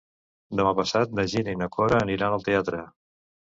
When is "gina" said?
1.35-1.55